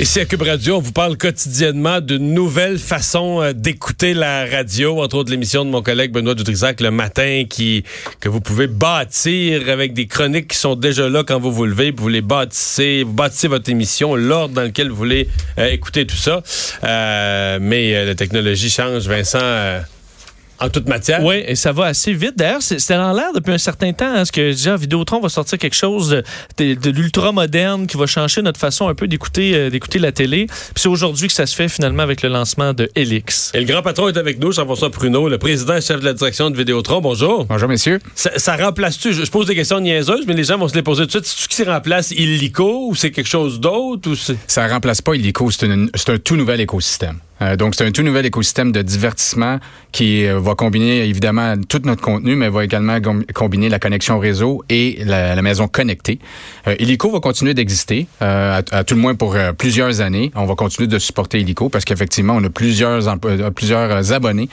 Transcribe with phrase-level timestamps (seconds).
[0.00, 5.02] Ici à Cube Radio, on vous parle quotidiennement d'une nouvelle façon euh, d'écouter la radio,
[5.02, 7.84] entre autres l'émission de mon collègue Benoît Dutrisac le matin, qui
[8.18, 11.90] que vous pouvez bâtir avec des chroniques qui sont déjà là quand vous vous levez,
[11.90, 16.16] vous les bâtissez, vous bâtissez votre émission, l'ordre dans lequel vous voulez euh, écouter tout
[16.16, 16.42] ça.
[16.82, 19.82] Euh, mais la technologie change, Vincent
[20.60, 21.24] en toute matière.
[21.24, 22.34] Oui, et ça va assez vite.
[22.36, 25.58] D'ailleurs, c'était en l'air depuis un certain temps, hein, ce que déjà Vidéotron va sortir
[25.58, 26.22] quelque chose
[26.58, 30.12] de, de, l'ultra moderne qui va changer notre façon un peu d'écouter euh, d'écouter la
[30.12, 30.46] télé.
[30.46, 33.52] Puis c'est aujourd'hui que ça se fait finalement avec le lancement de Helix.
[33.54, 36.12] Et le grand patron est avec nous, Jean-François Pruneau, le président et chef de la
[36.12, 37.00] direction de Vidéotron.
[37.00, 37.46] Bonjour.
[37.46, 37.98] Bonjour, messieurs.
[38.14, 41.20] Ça, remplace-tu, je, pose des questions niaiseuses, mais les gens vont se les poser tout
[41.20, 41.38] de suite.
[41.40, 44.10] C'est-tu qui remplace Illico ou c'est quelque chose d'autre?
[44.10, 44.14] Ou
[44.46, 47.18] ça remplace pas Illico, c'est un tout nouvel écosystème.
[47.42, 49.58] Euh, donc, c'est un tout nouvel écosystème de divertissement
[49.92, 52.98] qui euh, va combiner évidemment tout notre contenu, mais va également
[53.34, 56.18] combiner la connexion réseau et la, maison connectée.
[56.66, 60.30] Euh, Illico va continuer d'exister, à, tout le moins pour plusieurs années.
[60.34, 63.18] On va continuer de supporter Illico parce qu'effectivement, on a plusieurs,
[63.54, 64.48] plusieurs abonnés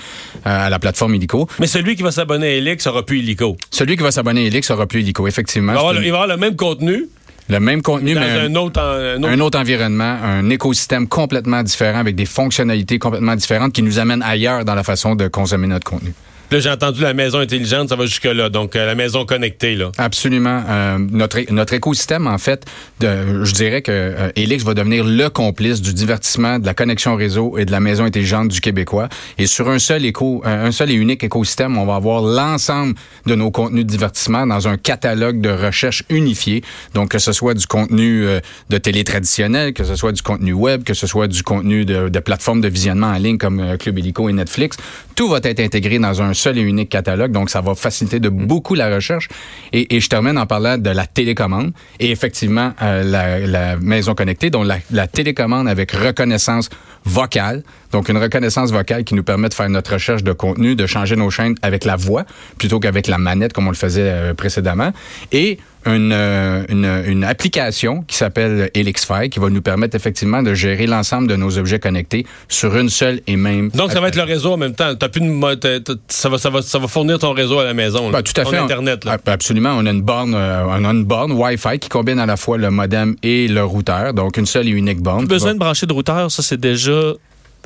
[0.46, 1.48] à la plateforme Illico.
[1.60, 3.58] Mais celui qui va s'abonner à Elix aura plus Illico.
[3.72, 5.74] Celui qui va s'abonner à Elix aura plus Illico, effectivement.
[5.74, 7.08] il va avoir le même contenu,
[7.50, 9.60] le même contenu, mais un, autre, un, autre...
[9.60, 14.76] environnement, un écosystème complètement différent avec des fonctionnalités complètement différentes qui nous amènent ailleurs dans
[14.76, 16.14] la façon de consommer notre contenu.
[16.50, 18.48] Là, j'ai entendu la maison intelligente, ça va jusque-là.
[18.48, 19.92] Donc, euh, la maison connectée, là.
[19.98, 20.64] Absolument.
[20.70, 22.66] Euh, notre, notre écosystème, en fait,
[23.02, 27.18] de, je dirais que euh, Elix va devenir le complice du divertissement, de la connexion
[27.18, 29.10] réseau et de la maison intelligente du Québécois.
[29.38, 33.36] Et sur un seul éco, un seul et unique écosystème, on va avoir l'ensemble de
[33.36, 36.64] nos contenus de divertissement dans un catalogue de recherche unifié.
[36.94, 38.26] Donc, que ce soit du contenu
[38.70, 42.08] de télé traditionnel, que ce soit du contenu web, que ce soit du contenu de,
[42.08, 44.78] de plateformes de visionnement en ligne comme Club Illico et Netflix,
[45.18, 48.30] tout va être intégré dans un seul et unique catalogue, donc ça va faciliter de
[48.30, 49.28] beaucoup la recherche.
[49.74, 51.72] Et, et je termine en parlant de la télécommande.
[52.00, 56.70] Et effectivement euh, la, la, maison connectée, donc la, la télécommande avec reconnaissance
[57.04, 60.86] vocale, donc une reconnaissance vocale qui nous permet de faire notre recherche de contenu, de
[60.86, 62.26] changer nos chaînes avec la voix
[62.60, 64.92] plutôt qu'avec la manette comme on le faisait euh, précédemment,
[65.32, 70.54] et une, euh, une, une, application qui s'appelle Elixfy qui va nous permettre effectivement de
[70.54, 73.70] gérer l'ensemble de nos objets connectés sur une seule et même.
[73.70, 74.96] Donc ça va être le réseau en même temps.
[74.96, 78.10] T'as plus de, ça va ça va ça va fournir ton réseau à la maison.
[78.10, 78.58] Ben, tout à fait.
[78.58, 79.06] Internet.
[79.06, 79.18] Là.
[79.26, 79.76] Absolument.
[79.78, 82.58] On a une borne euh, on a une borne Wi-Fi qui combine à la fois
[82.58, 84.14] le modem et le routeur.
[84.14, 85.20] Donc une seule et unique borne.
[85.20, 86.32] Plus besoin de brancher de routeur.
[86.32, 87.14] Ça c'est déjà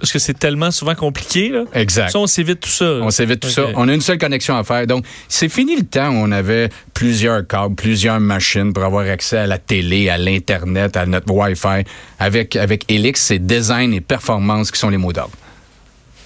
[0.01, 1.49] parce que c'est tellement souvent compliqué.
[1.49, 1.63] Là.
[1.73, 2.09] Exact.
[2.09, 2.85] Ça, on s'évite tout ça.
[3.03, 3.67] On s'évite tout ça.
[3.75, 4.87] On a une seule connexion à faire.
[4.87, 9.37] Donc, c'est fini le temps où on avait plusieurs câbles, plusieurs machines pour avoir accès
[9.37, 11.83] à la télé, à l'Internet, à notre Wi-Fi.
[12.17, 15.31] Avec, avec Elix, c'est design et performance qui sont les mots d'ordre.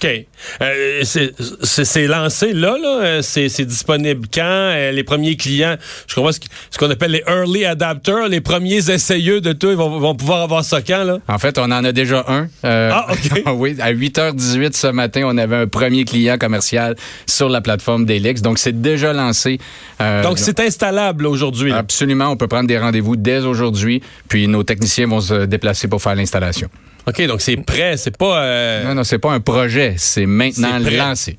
[0.02, 0.26] OK.
[0.60, 3.00] Euh, c'est lancé là, là?
[3.02, 4.42] Euh, c'est disponible quand?
[4.42, 5.76] Euh, les premiers clients,
[6.06, 6.40] je crois ce,
[6.78, 10.82] qu'on appelle les early adapters, les premiers essayeux de tout, ils vont, pouvoir avoir ça
[10.82, 11.18] quand, là?
[11.28, 12.48] En fait, on en a déjà un.
[12.62, 13.42] ah, OK.
[13.54, 16.96] oui, à 8h18 ce matin, on avait un premier client commercial
[17.26, 18.42] sur la plateforme d'Elix.
[18.42, 19.58] Donc, c'est déjà lancé.
[20.22, 21.72] donc, c'est installable aujourd'hui.
[21.72, 22.28] Absolument.
[22.28, 24.02] On peut prendre des rendez-vous dès aujourd'hui.
[24.28, 26.68] Puis, nos techniciens vont se déplacer pour faire l'installation.
[27.08, 28.42] OK, donc c'est prêt, c'est pas...
[28.42, 31.38] Euh, non, non, c'est pas un projet, c'est maintenant lancé.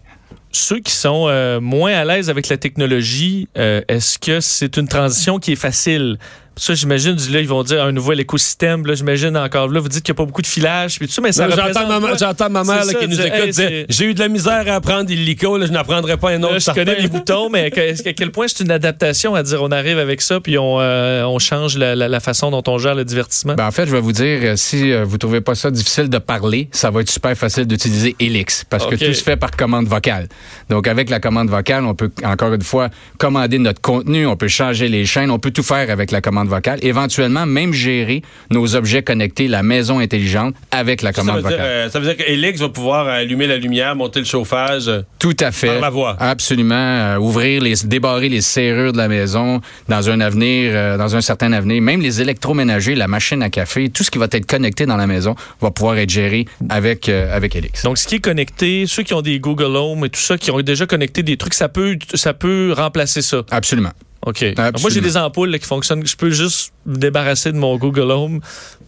[0.52, 4.88] Ceux qui sont euh, moins à l'aise avec la technologie, euh, est-ce que c'est une
[4.88, 6.18] transition qui est facile?
[6.58, 8.86] Ça, j'imagine, là, ils vont dire un nouveau écosystème.
[8.86, 10.98] Là, j'imagine encore là, vous dites qu'il n'y a pas beaucoup de filage.
[11.00, 14.28] Puis tout, mais ça J'entends ma, mère qui nous écoute dire J'ai eu de la
[14.28, 16.60] misère à apprendre l'illico, je n'apprendrai pas un autre.
[16.60, 20.00] je connais les boutons, mais à quel point c'est une adaptation à dire on arrive
[20.00, 23.56] avec ça, puis on, euh, on change la, la, façon dont on gère le divertissement?
[23.56, 26.10] Ben, en fait, je vais vous dire, euh, si euh, vous trouvez pas ça difficile
[26.10, 29.52] de parler, ça va être super facile d'utiliser Elix parce que tout se fait par
[29.52, 30.28] commande vocale.
[30.70, 34.48] Donc, avec la commande vocale, on peut encore une fois commander notre contenu, on peut
[34.48, 38.76] changer les chaînes, on peut tout faire avec la commande vocale, éventuellement même gérer nos
[38.76, 41.60] objets connectés, la maison intelligente avec la commande vocale.
[41.60, 44.88] Euh, ça veut dire qu'Elix va pouvoir allumer la lumière, monter le chauffage.
[44.88, 45.68] Euh, Tout à fait.
[45.68, 46.16] Par la voix.
[46.20, 46.76] Absolument.
[46.76, 51.52] Euh, ouvrir les, débarrer les serrures de la maison dans un avenir, dans un certain
[51.54, 51.82] avenir.
[51.82, 55.08] Même les électroménagers, la machine à café, tout ce qui va être connecté dans la
[55.08, 57.84] maison va pouvoir être géré avec avec Elix.
[57.84, 60.52] Donc ce qui est connecté, ceux qui ont des Google Home et tout ça, qui
[60.52, 63.44] ont déjà connecté des trucs, ça peut ça peut remplacer ça.
[63.52, 63.92] Absolument.
[64.28, 64.46] OK.
[64.82, 66.06] moi, j'ai des ampoules qui fonctionnent.
[66.06, 68.42] Je peux juste me débarrasser de mon Google Home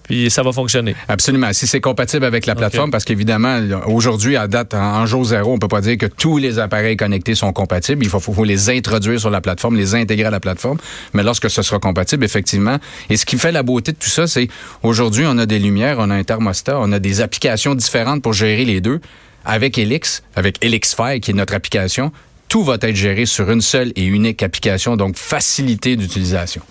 [0.10, 0.96] puis ça va fonctionner.
[1.08, 1.54] Absolument.
[1.54, 5.54] Si c'est compatible avec la plateforme, parce qu'évidemment, aujourd'hui, à date, en, en jour zéro,
[5.54, 8.04] on peut pas dire que tous les appareils connectés sont compatibles.
[8.04, 10.80] Il faut, faut, faut les introduire sur la plateforme, les intégrer à la plateforme.
[11.14, 12.80] Mais lorsque ce sera compatible, effectivement.
[13.12, 14.48] Et ce qui fait la beauté de tout ça, c'est
[14.82, 18.34] aujourd'hui, on a des lumières, on a un thermostat, on a des applications différentes pour
[18.34, 19.02] gérer les deux.
[19.46, 22.12] Avec Elix, avec ElixFire, qui est notre application,
[22.50, 26.62] tout va être géré sur une seule et unique application, donc facilité d'utilisation.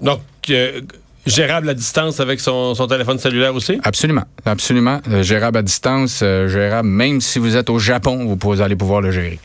[0.00, 0.20] Donc,
[0.50, 0.82] euh,
[1.26, 3.80] gérable à distance avec son, son, téléphone cellulaire aussi?
[3.82, 5.00] Absolument, absolument.
[5.10, 8.76] Euh, gérable à distance, euh, gérable même si vous êtes au Japon, vous pouvez aller
[8.76, 9.40] pouvoir le gérer.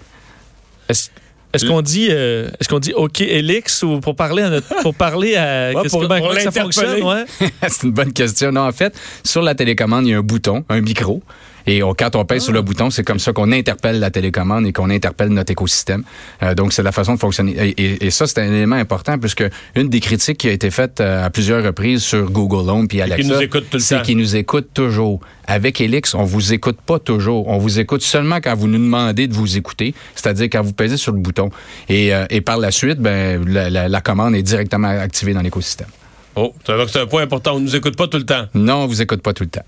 [0.89, 4.93] Est-ce qu'on dit, euh, est-ce qu'on dit OK Elix ou pour parler à notre, pour
[4.93, 7.25] parler à ouais, pour, comment, pour ça fonctionne, ouais?
[7.67, 8.51] C'est une bonne question.
[8.51, 11.23] Non, en fait, sur la télécommande, il y a un bouton, un micro.
[11.67, 12.45] Et on, quand on pèse ah.
[12.45, 16.03] sur le bouton, c'est comme ça qu'on interpelle la télécommande et qu'on interpelle notre écosystème.
[16.43, 17.55] Euh, donc, c'est la façon de fonctionner.
[17.57, 19.43] Et, et, et ça, c'est un élément important puisque
[19.75, 23.01] une des critiques qui a été faite euh, à plusieurs reprises sur Google Home puis
[23.01, 23.39] Alexa,
[23.77, 25.19] c'est qu'ils nous écoutent toujours.
[25.45, 27.47] Avec Elix, on vous écoute pas toujours.
[27.47, 30.97] On vous écoute seulement quand vous nous demandez de vous écouter, c'est-à-dire quand vous pèsez
[30.97, 31.49] sur le bouton.
[31.87, 35.41] Et, euh, et par la suite, ben, la, la, la commande est directement activée dans
[35.41, 35.87] l'écosystème.
[36.35, 37.55] Oh, c'est un point important.
[37.55, 38.45] On ne nous écoute pas tout le temps.
[38.53, 39.63] Non, on vous écoute pas tout le temps.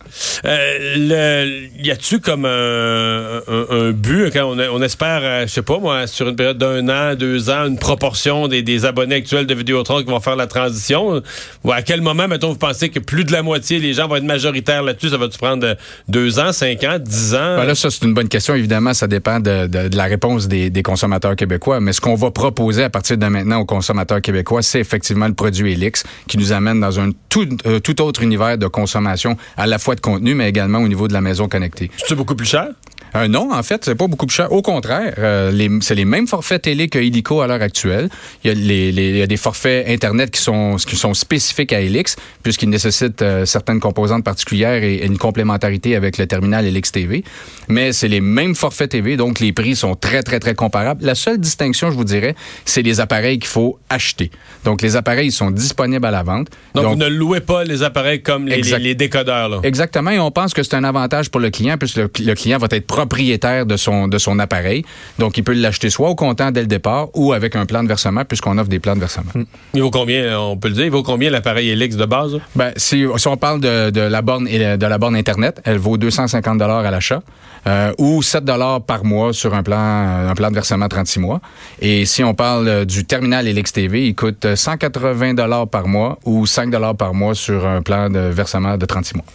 [0.46, 5.52] Euh, le, y a-tu comme un, un, un, but quand on, on espère, euh, je
[5.52, 9.16] sais pas moi, sur une période d'un an, deux ans, une proportion des, des, abonnés
[9.16, 11.22] actuels de Vidéotron qui vont faire la transition?
[11.64, 14.16] Ou à quel moment, mettons, vous pensez que plus de la moitié des gens vont
[14.16, 15.10] être majoritaires là-dessus?
[15.10, 15.76] Ça va-tu prendre
[16.08, 17.58] deux ans, cinq ans, dix ans?
[17.58, 18.56] Ben là, ça, c'est une bonne question.
[18.56, 21.80] Évidemment, ça dépend de, de, de la réponse des, des, consommateurs québécois.
[21.80, 25.34] Mais ce qu'on va proposer à partir de maintenant aux consommateurs québécois, c'est effectivement le
[25.34, 29.68] produit Elix qui nous amène dans un tout, euh, tout, autre univers de consommation, à
[29.68, 31.92] la fois de contenu, mais également au niveau de la maison connectée.
[32.08, 32.68] C'est beaucoup plus cher?
[33.16, 34.52] Euh, non, en fait, c'est pas beaucoup plus cher.
[34.52, 38.10] Au contraire, euh, c'est les mêmes forfaits télé que Illico à l'heure actuelle.
[38.44, 41.14] Il y, a les, les, il y a des forfaits Internet qui sont, qui sont
[41.14, 46.28] spécifiques à Elix, puisqu'ils nécessitent euh, certaines composantes particulières et, et, une complémentarité avec le
[46.28, 47.24] terminal Elix TV.
[47.68, 51.04] Mais c'est les mêmes forfaits TV, donc les prix sont très, très, très comparables.
[51.04, 52.36] La seule distinction, je vous dirais,
[52.66, 54.32] c'est les appareils qu'il faut acheter.
[54.64, 56.48] Donc, les appareils ils sont disponibles à la vente.
[56.74, 59.50] Donc, donc vous ne louez pas les appareils comme les, les, décodeurs.
[59.50, 59.60] Là.
[59.64, 60.12] Exactement.
[60.12, 62.68] Et on pense que c'est un avantage pour le client, puisque le, le client va
[62.72, 64.84] être propriétaire de son, de son appareil.
[65.18, 67.88] Donc, il peut l'acheter soit au comptant dès le départ ou avec un plan de
[67.88, 69.32] versement, puisqu'on offre des plans de versement.
[69.36, 69.46] Hum.
[69.74, 72.38] Il vaut combien, on peut le dire, il vaut combien l'appareil Elix de base?
[72.56, 75.98] Ben, si, si, on parle de, de, la borne, de la borne Internet, elle vaut
[75.98, 77.22] 250 à l'achat
[77.68, 78.44] euh, ou 7
[78.86, 81.42] par mois sur un plan, un plan de versement 36 mois.
[81.80, 86.72] Et si on parle du terminal Elix TV, il coûte 180 par mois ou 5
[86.98, 89.26] par mois sur un plan de versement de 36 mois.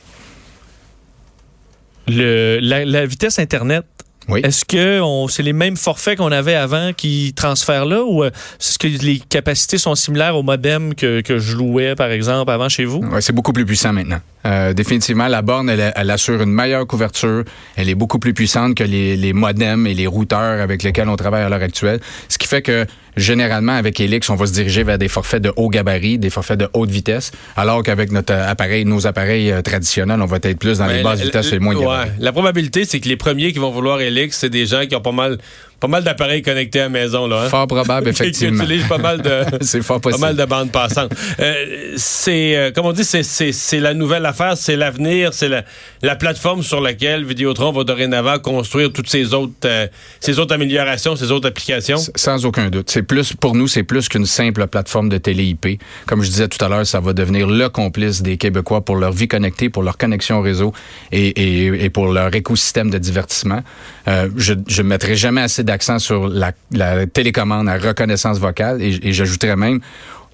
[2.09, 3.85] Le, la, la vitesse Internet
[4.29, 4.41] oui.
[4.43, 5.01] Est-ce que
[5.31, 9.79] c'est les mêmes forfaits qu'on avait avant qui transfèrent là ou est-ce que les capacités
[9.79, 13.03] sont similaires au modem que, que je louais, par exemple, avant chez vous?
[13.05, 14.19] Oui, c'est beaucoup plus puissant maintenant.
[14.45, 17.45] Euh, définitivement, la borne, elle, elle, assure une meilleure couverture.
[17.77, 21.17] Elle est beaucoup plus puissante que les, les modems et les routeurs avec lesquels on
[21.17, 22.01] travaille à l'heure actuelle.
[22.29, 25.53] Ce qui fait que généralement, avec Elix, on va se diriger vers des forfaits de
[25.57, 30.21] haut gabarit, des forfaits de haute vitesse, alors qu'avec notre appareil, nos appareils euh, traditionnels,
[30.21, 32.13] on va être plus dans Mais les basses vitesses et moins ouais.
[32.19, 35.01] La probabilité, c'est que les premiers qui vont vouloir Elix, c'est des gens qui ont
[35.01, 35.39] pas mal
[35.79, 37.43] pas mal d'appareils connectés à la maison là.
[37.45, 37.49] Hein?
[37.49, 38.59] Fort probable effectivement.
[38.65, 40.21] qui utilisent pas mal de c'est fort possible.
[40.21, 41.13] pas mal de bandes passantes.
[41.41, 45.65] euh, c'est euh, comme on dit c'est c'est la nouvelle affaire, c'est l'avenir, c'est la,
[46.03, 49.87] la plateforme sur laquelle Vidéotron va dorénavant construire toutes ces autres euh,
[50.21, 51.99] ces autres améliorations, ces autres applications.
[52.15, 52.91] Sans aucun doute.
[52.91, 55.81] C'est plus pour nous, c'est plus qu'une simple plateforme de télé IP.
[56.07, 59.13] Comme je disais tout à l'heure, ça va devenir le complice des Québécois pour leur
[59.13, 60.73] vie connectée, pour leur connexion au réseau
[61.13, 63.63] et, et, et pour leur écosystème de divertissement.
[64.37, 68.81] Je je mettrai jamais assez d'accent sur la, la, télécommande à reconnaissance vocale.
[68.81, 69.81] Et, et j'ajouterais même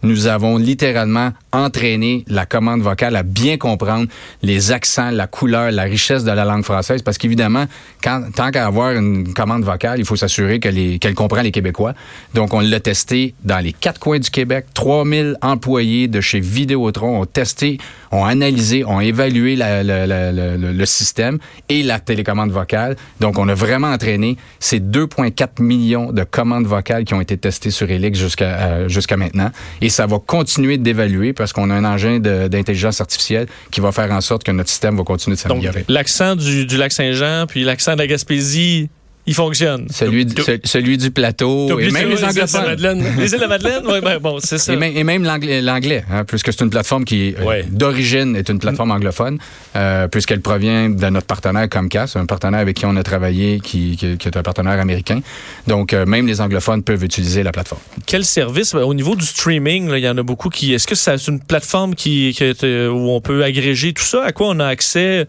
[0.02, 4.06] nous avons littéralement entraîné la commande vocale à bien comprendre
[4.42, 7.02] les accents, la couleur, la richesse de la langue française.
[7.02, 7.66] Parce qu'évidemment,
[8.02, 11.94] tant qu'à avoir une commande vocale, il faut s'assurer qu'elle qu comprend les Québécois.
[12.34, 14.66] Donc, on l'a testé dans les quatre coins du Québec.
[14.74, 17.78] 3000 employés de chez Vidéotron ont testé,
[18.10, 22.96] ont analysé, ont évalué la, la, la, le système et la télécommande vocale.
[23.20, 27.70] Donc, on a vraiment entraîné ces 2,4 millions de commandes vocales qui ont été testées
[27.70, 29.50] sur Elix jusqu'à euh, jusqu'à maintenant.
[29.92, 34.20] Ça va continuer d'évaluer parce qu'on a un engin d'intelligence artificielle qui va faire en
[34.20, 35.84] sorte que notre système va continuer de s'améliorer.
[35.88, 38.88] L'accent du, du lac Saint-Jean puis l'accent de la Gaspésie
[39.26, 39.86] il fonctionne.
[39.90, 42.64] Celui, du- ce- celui du plateau, et même les anglophones.
[42.64, 43.04] Madeleine.
[43.18, 44.72] Les îles de Madeleine, oui, ben, bon, c'est ça.
[44.72, 47.64] Et même, et même l'anglais, hein, puisque c'est une plateforme qui, euh, Ouais.
[47.70, 49.38] d'origine, est une plateforme anglophone,
[49.76, 53.96] euh, puisqu'elle provient de notre partenaire Comcast, un partenaire avec qui on a travaillé, qui,
[53.96, 55.20] qui- qui est un partenaire américain.
[55.68, 57.80] Donc, euh, même les anglophones peuvent utiliser la plateforme.
[58.06, 58.74] Quel service?
[58.74, 60.74] Ben, au niveau du streaming, il y en a beaucoup qui.
[60.74, 64.24] Est-ce que c'est une plateforme qui, qui est, euh, où on peut agréger tout ça?
[64.24, 65.26] À quoi on a accès?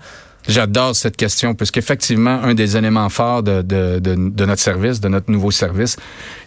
[0.48, 5.96] J'adore cette question, puisqu'effectivement, un des éléments forts de, notre service, de notre nouveau service,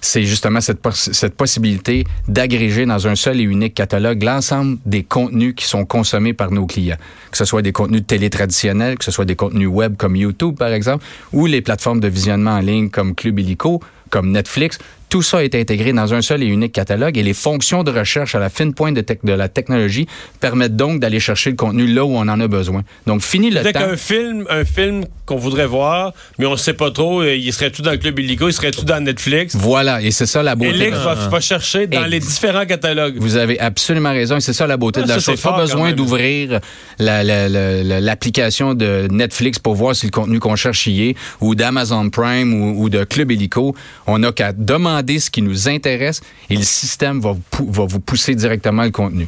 [0.02, 5.64] c'est justement cette possibilité d'agréger dans un seul et unique catalogue l'ensemble des contenus qui
[5.64, 6.98] sont consommés par nos clients.
[7.30, 10.14] Que ce soit des contenus de télé traditionnels, que ce soit des contenus web comme
[10.14, 14.78] YouTube, par exemple, ou les plateformes de visionnement en ligne comme Club Illico, comme Netflix.
[15.08, 18.34] Tout ça est intégré dans un seul et unique catalogue et les fonctions de recherche
[18.34, 20.06] à la fine pointe de, la technologie
[20.40, 22.82] permettent donc d'aller chercher le contenu là où on en a besoin.
[23.06, 23.80] Donc, fini le C'est temps.
[23.80, 27.52] qu'un film, un film qu'on voudrait voir, mais on ne sait pas trop, euh, il
[27.52, 29.54] serait tout dans le Club Illico, il serait tout dans Netflix.
[29.56, 30.90] Voilà, et c'est ça la beauté.
[30.90, 33.14] De- va, va chercher dans Et- les différents catalogues.
[33.18, 35.40] Vous avez absolument raison, et c'est ça la beauté Ah, de la ça, chose.
[35.40, 36.60] Pas besoin d'ouvrir
[36.98, 41.10] la- la- la- la- l'application de Netflix pour voir si le contenu qu'on cherche y
[41.10, 43.74] est, ou d'Amazon Prime ou, ou de Club Illico.
[44.08, 48.00] On n'a qu'à demander ce qui nous intéresse et le système va vous, va vous
[48.00, 49.26] pousser directement le contenu.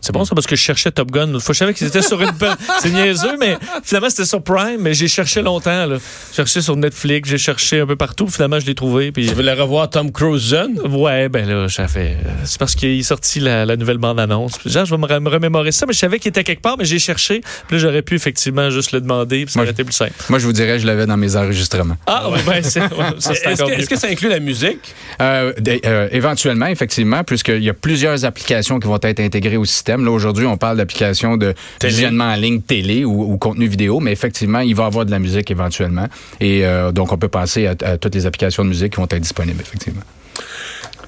[0.00, 1.26] C'est bon ça parce que je cherchais Top Gun.
[1.26, 1.52] l'autre fois.
[1.52, 2.30] Je savais qu'ils étaient sur une.
[2.82, 5.86] C'est niaiseux, mais finalement c'était sur Prime, mais j'ai cherché longtemps.
[5.86, 5.96] Là.
[6.30, 8.26] J'ai cherché sur Netflix, j'ai cherché un peu partout.
[8.28, 9.12] Finalement, je l'ai trouvé.
[9.12, 9.26] Puis...
[9.26, 10.78] Tu voulais revoir Tom Cruise jeune?
[10.88, 12.16] Ouais, ben là, ça fait.
[12.24, 14.54] euh, C'est parce qu'il est sorti la, la nouvelle bande-annonce.
[14.64, 16.76] Genre, je vais me, re- me remémorer ça, mais je savais qu'il était quelque part,
[16.78, 17.40] mais j'ai cherché.
[17.68, 20.12] Puis là, j'aurais pu effectivement juste le demander, puis ça Moi, aurait été plus simple.
[20.30, 21.96] Moi, je vous dirais, je l'avais dans mes enregistrements.
[22.06, 22.88] Ah, ouais, ben, c'est ouais,
[23.18, 24.94] Est-ce que, ça inclut la musique?
[25.20, 25.52] Euh,
[25.84, 29.89] euh, éventuellement, effectivement, puisqu'il y a plusieurs applications qui vont être intégrées au système.
[29.98, 31.92] Là, aujourd'hui, on parle d'applications de Télé.
[31.92, 35.10] visionnement en ligne télé ou, ou contenu vidéo, mais effectivement, il va y avoir de
[35.10, 36.06] la musique éventuellement.
[36.40, 39.04] Et euh, donc, on peut penser à, à toutes les applications de musique qui vont
[39.10, 40.02] être disponibles, effectivement.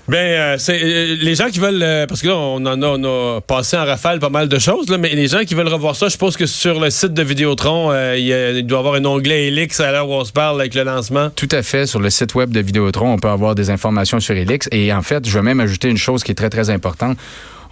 [0.08, 2.86] Ben, euh, c'est euh, les gens qui veulent, euh, parce que là, on en a,
[2.86, 5.68] on a passé en rafale pas mal de choses, là, mais les gens qui veulent
[5.68, 8.78] revoir ça, je suppose que sur le site de Vidéotron, il, y a- il doit
[8.78, 11.30] y avoir un onglet Elix à l'heure où on se parle avec le lancement.
[11.36, 11.86] Tout à fait.
[11.86, 14.68] Sur le site web de Vidéotron, on peut avoir des informations sur Elix.
[14.72, 17.16] Et en fait, je vais même ajouter une chose qui est très, très importante.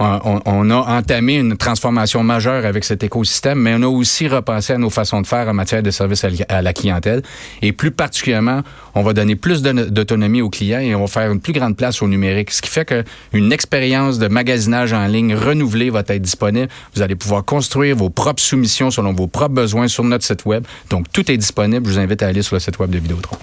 [0.02, 4.72] On, on- a entamé une transformation majeure avec cet écosystème, mais on a aussi repensé
[4.72, 7.22] à nos façons de faire en matière de service à, la clientèle.
[7.60, 8.62] Et plus particulièrement,
[8.94, 12.00] on va donner plus d'autonomie aux clients et on va faire une plus grande place
[12.00, 12.50] au numérique.
[12.50, 16.68] Ce qui fait qu'une expérience de magasinage en ligne renouvelée va être disponible.
[16.94, 20.64] Vous allez pouvoir construire vos propres soumissions selon vos propres besoins sur notre site web.
[20.88, 21.86] Donc, tout est disponible.
[21.86, 23.36] Je vous invite à aller sur le site web de Vidéotron.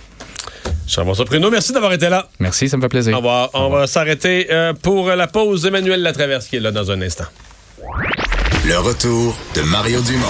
[0.87, 2.27] Jean-François Pruneau, merci d'avoir été là.
[2.39, 3.13] Merci, ça me fait plaisir.
[3.13, 3.49] Au revoir.
[3.53, 5.65] On va s'arrêter euh, pour la pause.
[5.65, 7.25] Emmanuel Latraverse qui est là dans un instant.
[8.65, 10.27] Le retour de Mario Dumont.